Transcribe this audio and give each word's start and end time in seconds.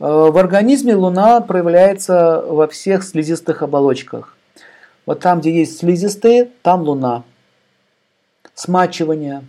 Э, 0.00 0.30
в 0.30 0.36
организме 0.36 0.94
Луна 0.94 1.40
проявляется 1.40 2.42
во 2.46 2.66
всех 2.66 3.04
слизистых 3.04 3.62
оболочках. 3.62 4.36
Вот 5.06 5.20
там, 5.20 5.40
где 5.40 5.52
есть 5.52 5.78
слизистые, 5.78 6.50
там 6.62 6.82
Луна. 6.82 7.24
Смачивание. 8.54 9.44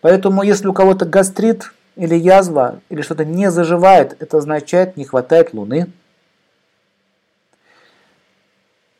Поэтому, 0.00 0.42
если 0.42 0.68
у 0.68 0.72
кого-то 0.72 1.04
гастрит 1.04 1.72
или 1.96 2.14
язва, 2.14 2.80
или 2.88 3.02
что-то 3.02 3.24
не 3.24 3.50
заживает, 3.50 4.16
это 4.20 4.38
означает, 4.38 4.96
не 4.96 5.04
хватает 5.04 5.54
Луны. 5.54 5.86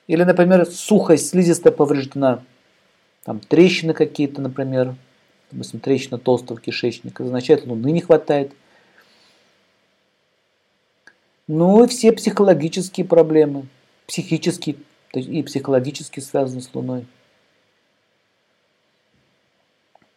Или, 0.07 0.23
например, 0.23 0.67
сухость 0.67 1.31
слизистая 1.31 1.73
повреждена. 1.73 2.41
Там 3.25 3.41
трещины 3.41 3.93
какие-то, 3.93 4.41
например. 4.41 4.95
Допустим, 5.51 5.81
трещина 5.81 6.19
толстого 6.19 6.61
кишечника. 6.61 7.25
Означает, 7.25 7.67
луны 7.67 7.91
не 7.91 8.01
хватает. 8.01 8.53
Ну 11.49 11.85
и 11.85 11.89
все 11.89 12.13
психологические 12.13 13.07
проблемы. 13.07 13.67
Психические 14.07 14.77
и 15.13 15.43
психологически 15.43 16.21
связаны 16.21 16.61
с 16.61 16.71
Луной. 16.75 17.07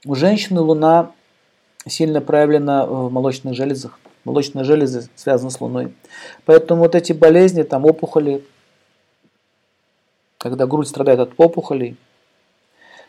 У 0.06 0.16
женщины 0.16 0.62
Луна 0.62 1.12
сильно 1.88 2.22
проявлена 2.22 2.86
в 2.86 3.12
молочных 3.12 3.54
железах. 3.54 4.00
Молочные 4.24 4.64
железы 4.64 5.10
связаны 5.16 5.52
с 5.52 5.62
Луной. 5.62 5.94
Поэтому 6.46 6.82
вот 6.82 6.96
эти 6.96 7.14
болезни, 7.14 7.64
там 7.64 7.86
опухоли, 7.86 8.44
когда 10.38 10.66
грудь 10.66 10.88
страдает 10.88 11.20
от 11.20 11.32
опухолей, 11.38 11.96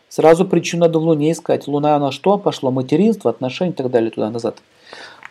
сразу 0.09 0.45
причину 0.45 0.85
надо 0.85 0.99
в 0.99 1.03
Луне 1.03 1.31
искать. 1.31 1.67
Луна 1.67 1.97
на 1.99 2.11
что 2.11 2.37
пошло? 2.37 2.71
Материнство, 2.71 3.31
отношения 3.31 3.71
и 3.71 3.75
так 3.75 3.89
далее 3.89 4.11
туда-назад. 4.11 4.61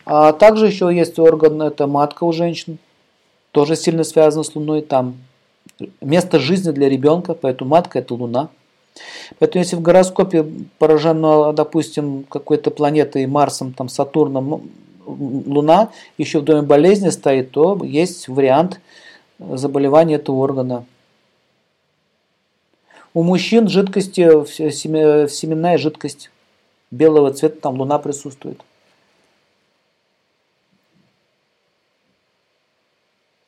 А 0.05 0.33
также 0.33 0.67
еще 0.67 0.93
есть 0.93 1.19
орган, 1.19 1.61
это 1.61 1.87
матка 1.87 2.23
у 2.23 2.31
женщин, 2.31 2.77
тоже 3.51 3.75
сильно 3.75 4.03
связано 4.03 4.43
с 4.43 4.55
Луной. 4.55 4.81
Там 4.81 5.15
место 6.01 6.39
жизни 6.39 6.71
для 6.71 6.89
ребенка, 6.89 7.33
поэтому 7.33 7.71
матка 7.71 7.99
это 7.99 8.13
Луна. 8.15 8.49
Поэтому 9.39 9.63
если 9.63 9.75
в 9.75 9.81
гороскопе 9.81 10.45
поражено, 10.77 11.53
допустим, 11.53 12.25
какой-то 12.29 12.71
планетой, 12.71 13.25
Марсом, 13.25 13.73
там, 13.73 13.89
Сатурном, 13.89 14.69
Луна 15.05 15.89
еще 16.17 16.39
в 16.39 16.43
доме 16.43 16.61
болезни 16.61 17.09
стоит, 17.09 17.51
то 17.51 17.79
есть 17.83 18.27
вариант 18.27 18.79
заболевания 19.39 20.15
этого 20.15 20.37
органа. 20.37 20.85
У 23.13 23.23
мужчин 23.23 23.67
жидкости, 23.67 24.45
семенная 24.69 25.77
жидкость 25.77 26.29
белого 26.91 27.33
цвета, 27.33 27.59
там 27.61 27.77
луна 27.79 27.99
присутствует. 27.99 28.61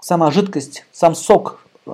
Сама 0.04 0.32
жидкость, 0.32 0.86
сам 0.92 1.16
сок, 1.16 1.66
э, 1.86 1.90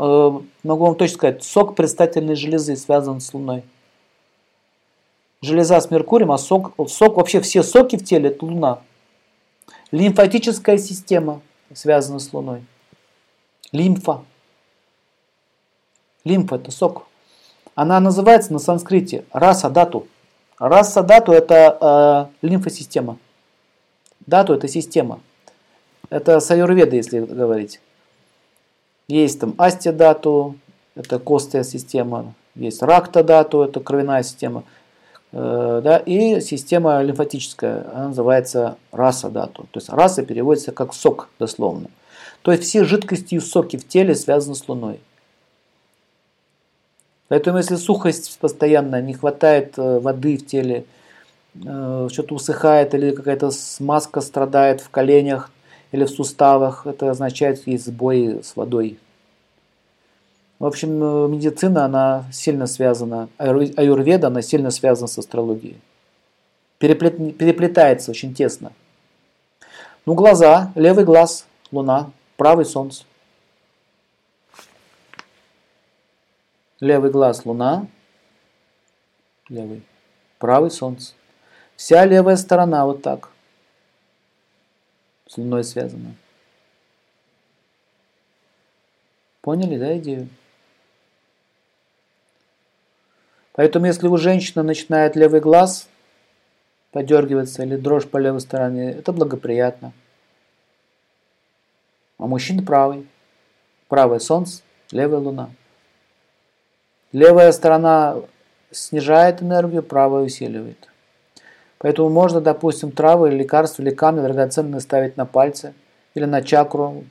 могу 0.63 0.83
вам 0.83 0.95
точно 0.95 1.15
сказать, 1.15 1.43
сок 1.43 1.75
предстательной 1.75 2.33
железы 2.33 2.75
связан 2.75 3.21
с 3.21 3.31
луной. 3.35 3.63
Железа 5.43 5.79
с 5.79 5.91
Меркурием, 5.91 6.31
а 6.31 6.39
сок, 6.39 6.73
сок 6.89 7.17
вообще 7.17 7.39
все 7.39 7.61
соки 7.61 7.97
в 7.97 8.03
теле 8.03 8.29
это 8.29 8.43
луна. 8.43 8.81
Лимфатическая 9.91 10.79
система 10.79 11.41
связана 11.71 12.17
с 12.17 12.33
луной. 12.33 12.65
Лимфа. 13.71 14.23
Лимфа 16.23 16.55
это 16.55 16.71
сок. 16.71 17.05
Она 17.75 17.99
называется 17.99 18.51
на 18.51 18.57
санскрите 18.57 19.23
раса 19.31 19.69
дату. 19.69 20.07
Раса 20.57 21.03
дату 21.03 21.31
это 21.31 22.31
э, 22.41 22.47
лимфосистема. 22.47 23.19
Дату 24.25 24.55
это 24.55 24.67
система. 24.67 25.19
Это 26.09 26.39
саюрведа, 26.39 26.95
если 26.95 27.19
говорить. 27.19 27.79
Есть 29.09 29.39
там 29.39 29.55
асти 29.57 29.91
дату, 29.91 30.55
это 30.95 31.17
костная 31.17 31.63
система. 31.63 32.35
Есть 32.53 32.83
ракта 32.83 33.23
дату, 33.23 33.63
это 33.63 33.79
кровяная 33.79 34.21
система. 34.21 34.63
Э, 35.31 35.81
да, 35.83 35.97
и 35.97 36.39
система 36.41 37.01
лимфатическая, 37.01 37.87
она 37.91 38.07
называется 38.09 38.77
раса 38.91 39.29
дату. 39.29 39.63
То 39.71 39.79
есть 39.79 39.89
раса 39.89 40.23
переводится 40.23 40.71
как 40.71 40.93
сок 40.93 41.29
дословно. 41.39 41.87
То 42.43 42.51
есть 42.51 42.63
все 42.63 42.83
жидкости 42.83 43.35
и 43.35 43.39
соки 43.39 43.77
в 43.77 43.87
теле 43.87 44.13
связаны 44.13 44.55
с 44.55 44.67
Луной. 44.69 44.99
Поэтому 47.29 47.57
если 47.57 47.77
сухость 47.77 48.37
постоянно, 48.39 49.01
не 49.01 49.15
хватает 49.15 49.73
э, 49.77 49.99
воды 49.99 50.37
в 50.37 50.45
теле, 50.45 50.85
э, 51.55 52.07
что-то 52.11 52.35
усыхает 52.35 52.93
или 52.93 53.09
какая-то 53.09 53.49
смазка 53.49 54.21
страдает 54.21 54.81
в 54.81 54.89
коленях 54.91 55.49
или 55.91 56.05
в 56.05 56.09
суставах, 56.09 56.85
это 56.85 57.09
означает 57.09 57.65
есть 57.67 57.85
сбои 57.85 58.41
с 58.41 58.55
водой. 58.55 58.99
В 60.59 60.65
общем, 60.65 61.01
э, 61.01 61.27
медицина, 61.29 61.85
она 61.85 62.25
сильно 62.31 62.67
связана, 62.67 63.29
аюрведа, 63.37 64.27
она 64.27 64.41
сильно 64.41 64.71
связана 64.71 65.07
с 65.07 65.17
астрологией. 65.17 65.79
Переплет, 66.77 67.37
переплетается 67.37 68.11
очень 68.11 68.33
тесно. 68.33 68.71
Ну, 70.05 70.13
глаза, 70.15 70.71
левый 70.75 71.05
глаз, 71.05 71.45
луна, 71.71 72.11
правый 72.37 72.65
солнце. 72.65 73.03
Левый 76.79 77.11
глаз 77.11 77.45
Луна, 77.45 77.87
левый, 79.49 79.83
правый 80.37 80.71
Солнце. 80.71 81.11
Вся 81.75 82.05
левая 82.05 82.37
сторона 82.37 82.85
вот 82.85 83.01
так 83.01 83.31
с 85.29 85.37
Луной 85.37 85.63
связана. 85.63 86.15
Поняли, 89.41 89.77
да, 89.77 89.97
идею? 89.97 90.27
Поэтому, 93.53 93.85
если 93.85 94.07
у 94.07 94.17
женщины 94.17 94.63
начинает 94.63 95.15
левый 95.15 95.39
глаз 95.39 95.87
подергиваться 96.91 97.63
или 97.63 97.75
дрожь 97.75 98.07
по 98.07 98.17
левой 98.17 98.41
стороне, 98.41 98.91
это 98.91 99.13
благоприятно. 99.13 99.93
А 102.17 102.25
мужчина 102.25 102.63
правый. 102.63 103.07
Правое 103.87 104.19
солнце, 104.19 104.63
левая 104.91 105.19
луна. 105.19 105.51
Левая 107.11 107.51
сторона 107.51 108.17
снижает 108.71 109.41
энергию, 109.43 109.83
правая 109.83 110.23
усиливает. 110.23 110.89
Поэтому 111.79 112.09
можно, 112.09 112.41
допустим, 112.41 112.91
травы, 112.91 113.31
лекарства 113.31 113.81
или 113.81 113.91
камни 113.91 114.21
драгоценные 114.21 114.81
ставить 114.81 115.17
на 115.17 115.25
пальцы 115.25 115.73
или 116.13 116.25
на 116.25 116.41
чакру, 116.41 117.05